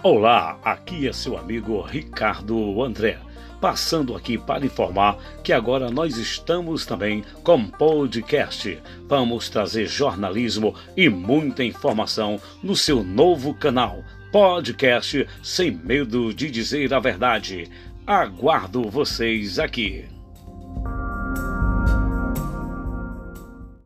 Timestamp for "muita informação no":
11.08-12.76